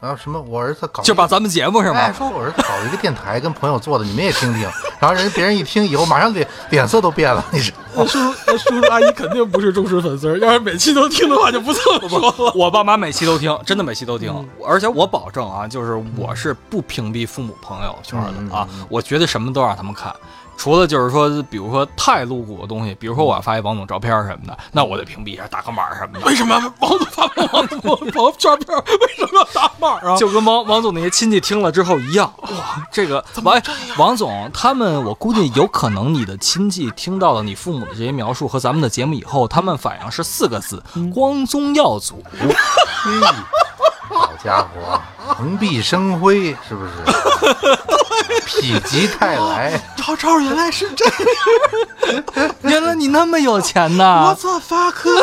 [0.00, 2.14] 然后什么我儿子搞就把咱们节目是哎，吗？
[2.16, 4.62] 说我儿子搞了一个电台，跟朋友做的，你们也听听，
[5.00, 8.06] 然后人别人一听以后，马上脸脸色都变了，你知道吗？
[8.06, 12.52] 叔叔叔叔阿姨肯定不是忠实粉丝， 要是每期都听的话，就不这么说了。
[12.54, 20.14] 我爸妈每期都听，真的每期都听，嗯而且我保证啊，就是我是不屏蔽父母朋友圈的啊，我觉得什么都让他们看。
[20.56, 26.26] 除了就是说，比如说太露骨的东西，比如说我要发一王总照片什么的，那我得屏蔽一下，打个码什么的。
[26.26, 30.16] 为什么王总发王总朋友圈片为什么要打码啊？
[30.16, 33.60] 就跟王王总那些亲戚听了之后一样，哇，这个王
[33.98, 42.22] 王总他们，我估计有可能你的亲戚听到了你父母的这些描述和咱们的节目以后，他们反应是四个字：光宗耀祖。
[42.32, 43.20] 嘿，
[44.14, 45.00] 好家伙，
[45.34, 46.92] 蓬荜生辉，是不是？
[48.62, 49.80] 否极泰来，
[50.16, 54.26] 超超原来是这样， 原来你那么有钱呐！
[54.28, 55.10] 我操发科，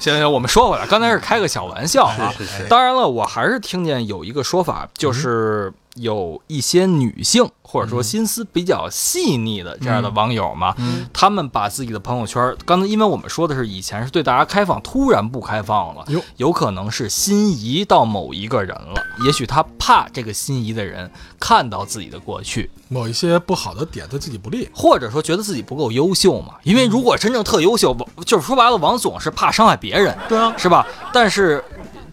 [0.00, 2.32] 行行，我们说回来，刚才是开个小玩笑啊。
[2.36, 10.74] 是是是当然了，我还是听见有一个说法，就是有一些女性或者说心思比较细腻的这样的网友嘛，
[11.12, 24.68] 他们把自己的朋友圈，刚才因为我们说的是以前是对大家开放，突然不开放了哟，有可能是心仪到某一个人了，也许他怕这个心仪的人看到自己的过去，某一些不好的点对自己不利。
[24.72, 26.54] 或者说觉得自己不够优秀嘛。
[26.62, 30.86] 因为如果真正特优秀，王就是说白了，王总是怕伤害别人，对啊，是吧？
[31.12, 31.62] 但是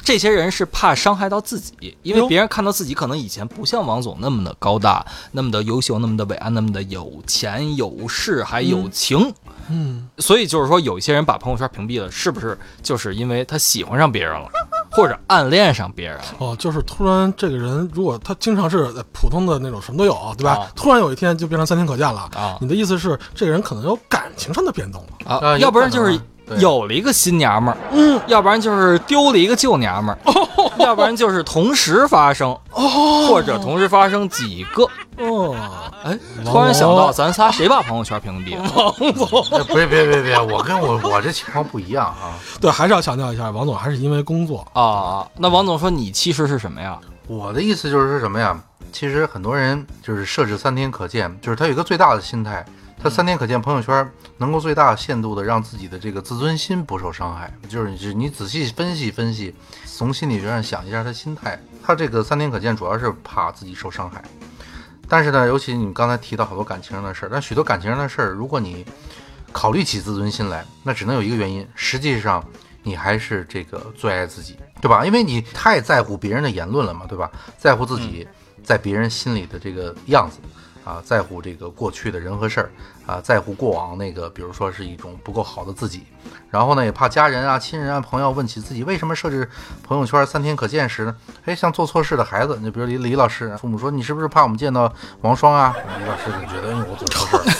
[0.05, 9.33] 这些人是怕伤害到自己，因为别人看到自己可能以前不像王总那么的高大，那么的优秀，那么的伟岸，那么的有钱有势还有情。
[9.67, 14.47] 嗯，所以就是说，有一些人把朋友圈屏蔽了，是不是就是因为他喜欢上别人了，
[14.91, 16.23] 或者暗恋上别人了？
[16.37, 20.51] 哦，就是突然这个人，如果他经常是呃普通的那种什么都有，对吧？
[20.51, 25.35] 啊突然有一天就变成三天可见了啊你的意思是这个人可能有感情上的变动了？
[25.35, 26.19] 啊，要不然就是
[26.59, 30.19] 有了一个新娘们儿，嗯，要不然就是丢了一个旧娘们儿，
[30.79, 34.87] 要不然就是同时发生，哦或者同时发生几个。
[35.17, 35.55] 哦，
[36.03, 38.69] 哎，突然想到，咱仨谁把朋友圈屏蔽了？
[38.99, 42.37] 王总，哎别别别别，我跟我我这情况不一样啊。
[42.59, 44.67] 对，还是要强调一下，王总还是因为工作。
[44.73, 46.99] 啊，那王总说你其实是什么呀？
[47.27, 48.59] 我的意思就是说什么呀？
[48.91, 52.65] 其实很多人就是设置三天可见，就是他有一个最大的心态，
[53.01, 57.53] 他三天可见朋友圈能够最大限度的让自己的这个自尊心不受伤害。
[57.69, 59.53] 就是你你仔细分析分析，
[59.85, 64.23] 从心理学上想一下他心态，他这个三天可见主要是怕自己受伤害。
[65.07, 68.83] 但是呢，尤其你刚才提到好多感情上的事儿，但许多感情上的事儿，如果你
[69.51, 72.43] 考虑起自尊心来，那只能有一个原因，实际上
[72.81, 75.05] 你还是这个最爱自己，对吧？
[75.05, 77.31] 因为你太在乎别人的言论了嘛，对吧？
[77.55, 78.27] 在乎自己
[78.63, 80.39] 在别人心里的这个样子
[80.85, 82.71] 啊，在乎这个过去的人和事儿
[83.07, 86.05] 啊，在乎过往那个，比如说是一种不够好的自己，
[86.51, 89.49] 然后呢，也怕家人啊、亲人啊、朋友问起自己为什么设置
[89.83, 91.15] 朋友圈三天可见时呢？
[91.45, 95.75] 哎，像做错事的孩子，你比如李李老师，父母说你是不是怕我们见到王双啊？
[95.99, 97.55] 李老师就觉得我做错事了，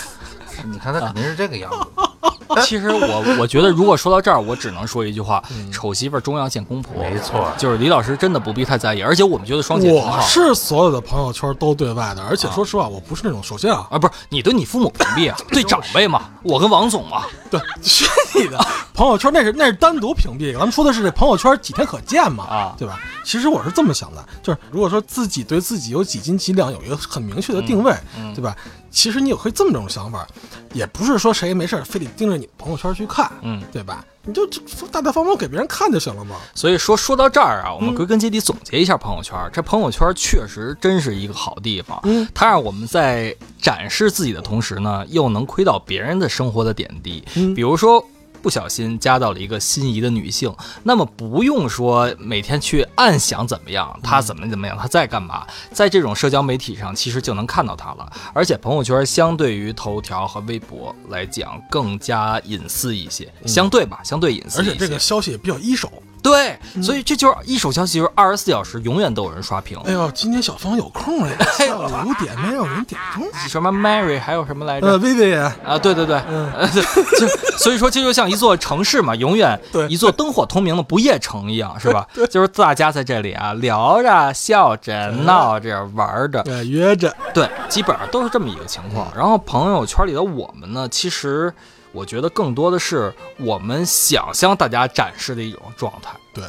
[0.71, 2.04] 你看他肯定是这个样子。
[2.65, 7.01] 其实我我觉得，如果说到这儿，我只能说一句话：丑媳妇儿终要见公婆。
[7.01, 18.05] 没错就是李老师真的不必太在意，而且我们觉得双姐挺好我是所有的朋友圈都对外的，而且说实话，我不是那种首先啊，啊，不是你对你父母屏蔽啊，对长辈嘛，我跟王总嘛， 对，去
[18.36, 18.58] 你的
[18.93, 22.99] 朋友圈那是那是单独屏蔽，咱们说的是这朋友圈几天可见嘛，啊对吧？
[23.23, 27.93] 其实我是这么想的，就是如果说自己对自己有几斤几两有一个很明确的定位，
[28.36, 28.55] 对吧？
[28.95, 30.25] 其实你有可以这么种想法，
[30.73, 34.03] 也不是说谁没事非得盯着你朋友圈去看，嗯，对吧？
[34.23, 36.38] 你就就大大方方给别人看就行了嘛。
[36.55, 39.38] 所以说说到这儿啊，我们归根结底总结一下朋友圈。
[39.51, 47.21] 这朋友圈确实真是一个好地方，嗯，它让我们在展示自己的同时呢，又能窥到别人的生活的点滴。
[47.36, 48.03] 嗯比如说。
[48.45, 58.08] 不小心加到了一个心仪的女性，那么不用说每天去暗想怎么样，她怎么怎么样，她在干嘛，在这种社交媒体上其实就能看到她了。
[58.36, 64.60] 而且朋友圈相对于头条和微博来讲更加隐私一些，相对吧，相对隐私。
[64.60, 65.91] 而且这个消息也比较一手。
[66.25, 69.77] 对，所以这就是一手消息，就是二十四小时永远都有人刷屏。
[69.85, 73.23] 哎呦，今天小芳有空了， 下午五点没有人点钟。
[73.47, 74.97] 什么 Mary，还有什么来呃，着？
[74.97, 76.81] 薇薇呀，啊，对对对，嗯呃对
[77.19, 77.27] 就
[77.59, 82.07] 所以说这就像一座城市嘛，永远对一座灯火通明的不夜城一样， 是吧？
[82.31, 89.07] 就是大家在这里啊聊着、笑着、闹着、玩着，呃，约着，对，基本上都是这么一个情况。
[89.15, 91.53] 然后朋友圈里的我们呢，其实
[91.95, 96.12] 我觉得更多的是我们想向大家展示的一种状态。
[96.34, 96.43] 对，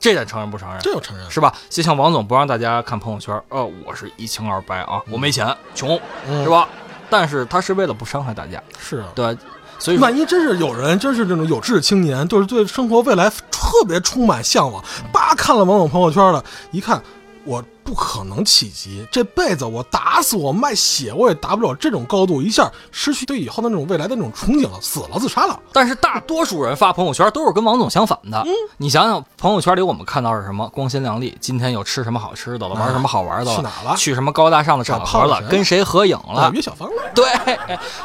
[0.00, 0.80] 这点承认不承认？
[0.80, 1.30] 这就承认。
[1.30, 1.54] 是吧？
[1.68, 6.66] 就像王总不让大家看朋友圈，呃，我是一清二白啊，我没钱，穷，嗯是吧？
[7.10, 9.08] 但是他是为了不伤害大家，是啊。
[9.14, 9.36] 对，
[9.78, 17.02] 所以万一真是有人，真是这种有志青年，就是对生活未来特别充满向往，叭看了王总朋友圈了，一看
[17.48, 25.58] 我不可能企及，这辈子我打死我卖血我也达不了这种高度，一下失去对以后的那种未来的那种憧憬了，死了自杀了。
[25.72, 28.42] 但是大多数人发朋友圈都是跟王总相反的。
[28.44, 30.68] 嗯你想想，朋友圈里我们看到是什么？
[30.68, 37.26] 光鲜亮丽，今天又吃什么好吃的了，玩什么好玩的了，去哪了去什么高大上的场合了，跟谁合影了啊，约小芳了， 对，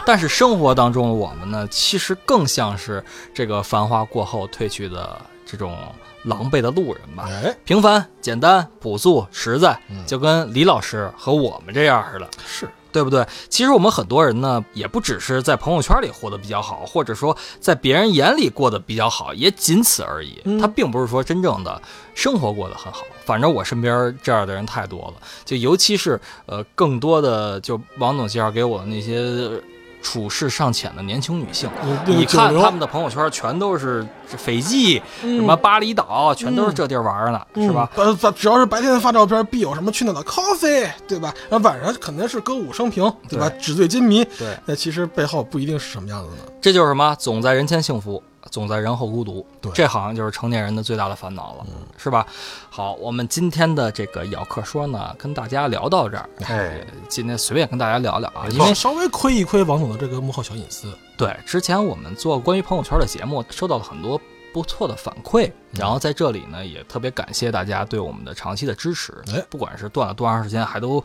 [0.05, 3.03] 但是生活当中的我们呢，其实更像是
[3.33, 5.19] 这个繁华过后褪去的
[5.53, 5.77] 这种
[6.23, 7.29] 狼狈的路人吧。
[7.29, 13.23] 哎，平凡、简单、朴素、实在，嗯就跟李老师和我们这样似的，是对不对？
[13.49, 20.41] 其实我们很多人呢，也不只是在朋友圈里活得比较好，或者说在别人眼里过得比较好，也仅此而已。
[20.45, 21.79] 嗯他并不是说真正的
[22.15, 23.03] 生活过得很好。
[23.23, 25.13] 反正我身边这样的人太多了，
[25.45, 29.61] 就尤其是呃，更多的就王总介绍给我的那些。
[30.03, 37.89] 处事尚浅的年轻女性，嗯你看他们的朋友圈全都是斐济、嗯什么巴厘岛，全都是这地儿玩呢，是吧？
[37.95, 38.15] 嗯？
[38.21, 41.33] 呃，只要是白天发照片，必有什么去哪的 coffee，对吧？
[41.49, 43.49] 然后晚上肯定是歌舞升平，对吧？
[43.59, 46.53] 纸醉金迷，对，那其实背后不一定是什么样子的。
[46.61, 47.15] 这就是什么？
[47.17, 48.21] 总在人前幸福，
[48.53, 49.43] 总在人后孤独。
[49.59, 51.65] 对这好像就是成年人的最大的烦恼了，
[51.97, 52.27] 是吧？
[52.69, 56.29] 好，我们今天的这个咬客说呢，跟大家聊到这儿。
[56.45, 60.95] 哎，今天随便跟大家聊聊啊，因为稍微窥一窥王总的这个幕后小隐私。
[61.17, 64.21] 对之前我们做关于朋友圈的节目，收到了很多
[64.53, 69.11] 不错的反馈，然后在这里呢，也特别感谢大家对我们的长期的支持。
[69.33, 71.03] 哎不管是断了多长时间，还都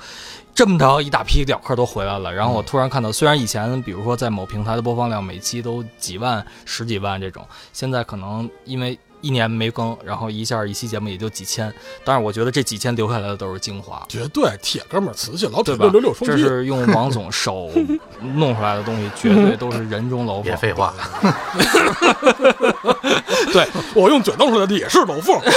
[0.55, 2.33] 这么着一大批聊客都回来了。
[2.33, 11.73] 然后我突然看到，虽然以前比如说在某平台的播放量每期都几万、十几万这种，现在可能因为一年没更，然后一下一期节目也就几千。
[12.05, 14.05] 但是我觉得这几千留下来的都是精华。
[14.09, 16.27] 绝对铁哥们儿瓷器，老铁对吧六六六？
[16.27, 17.71] 这是用王总手
[18.35, 20.45] 弄出来的东西，绝对都是人中楼凤。
[20.45, 20.95] 别废话，
[23.53, 25.41] 对，我用嘴弄出来的也是楼凤。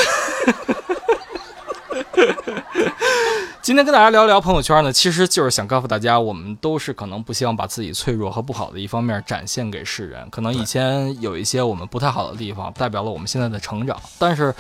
[3.62, 10.28] 今天跟大家聊聊朋友圈呢，其实就是想告诉大家，我们都是可能不希望把自己脆弱和不好的一方面展现给世人。
[10.32, 14.52] 可能以前有一些我们不太好的地方，代表了我们现在的成长，但是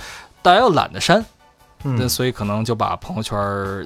[0.43, 1.25] 大家又懒得删，
[1.84, 1.96] 嗯。
[2.00, 3.38] 那所以可能就把朋友圈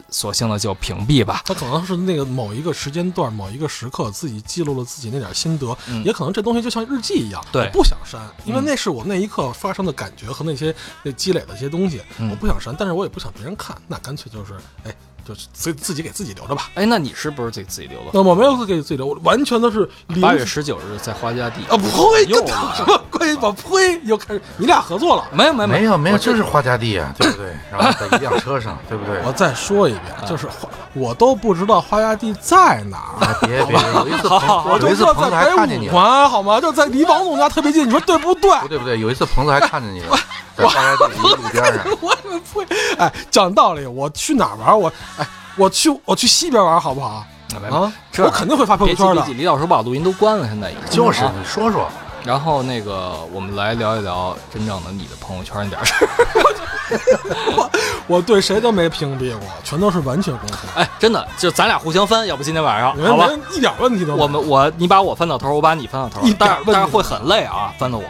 [0.10, 1.42] 索性的就屏蔽吧。
[1.46, 8.66] 他可能是那个某一个时间段、某一个时刻，自己记录了自己那点心得，嗯也可能这东西就像日记一样，对我不想删，因为嗯。
[8.66, 12.30] 那是我那一刻发生的感觉和那些那积累的一些东西，嗯。
[12.30, 14.54] 我不想删，但是我也不想别人看，那干脆就是
[14.84, 16.70] 哎就是自自己给自己留着吧。
[16.76, 18.12] 哎，那你是不是自己自己留的？
[18.14, 19.90] 那我没有给自己留，我完全都是
[20.22, 23.38] 八月十九日在花家地啊，呸，又什么关系？
[23.42, 25.26] 我呸，又开始你俩合作了。
[25.32, 27.48] 没有没有没有没有，我就是花家地啊，对不对？
[27.72, 29.20] 然后在一辆车上， 对不对？
[29.26, 33.26] 我再说一遍，就是花，我都不知道花家地在哪儿。
[33.26, 36.62] 哎别别，有一次好好朋有我就知道一次朋子还在北五看见你好吗？
[36.62, 38.52] 就在离王总家特别近，你说对不对？
[38.60, 40.18] 不对不对，有一次彭子还看见你了，
[40.58, 41.76] 在花家地一路边上。
[42.02, 42.76] 我呸！
[42.98, 44.80] 哎，讲道理，我去哪儿玩？
[44.80, 45.28] 我哎，
[45.58, 47.26] 我去我去西边玩好不好？
[47.72, 49.24] 啊，这我肯定会发朋友圈的。
[49.28, 51.88] 李老师把录音都关了，现在已经就是啊你说说，
[52.24, 56.10] 然后那个，我们来聊一聊真正的你的朋友圈那点事儿。
[58.08, 60.82] 我对谁都没屏蔽过，全都是完全公开。
[60.82, 63.28] 哎，真的，就咱俩互相翻，要不今天晚上没好吧？
[63.28, 64.24] 没一点问题都没有。
[64.24, 68.06] 我们我你把我翻到头，我把你翻到头一，点但是但是会很累啊，翻到我。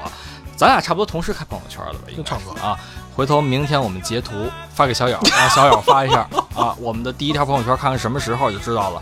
[0.55, 2.77] 咱俩差不多同时开朋友圈了吧，应该差不多啊。
[3.15, 6.75] 回头明天我们截图发给小友， 让小友发一下啊。
[6.79, 9.01] 我们的第一条朋友圈看看什么时候就知道了。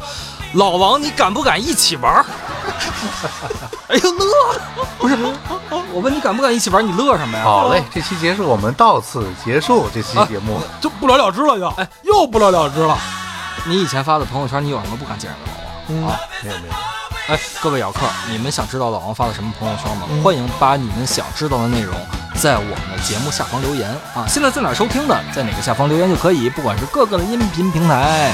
[0.54, 2.26] 老王，你敢不敢一起玩儿？
[3.90, 4.62] 哎呦乐，
[5.00, 5.18] 不是，
[5.92, 7.44] 我问你敢不敢一起玩，你乐什么呀？
[7.44, 10.60] 好嘞，这期结束，我们到此结束这期节目。
[10.80, 12.96] 就不了了之了，又哎又不了了之了。
[13.66, 15.64] 你以前发的朋友圈，你有什么不敢见人的老王？
[15.88, 16.74] 嗯啊，没有没有，
[17.28, 20.08] 哎，各位咬客，你们想知道老王发的什么朋友圈吗？
[20.22, 21.96] 欢迎把你们想知道的内容
[22.36, 24.26] 在我们的节目下方留言啊！
[24.28, 28.34] 现在在哪儿收听的，在哪个下方留言就可以，不管是各个的音频平台。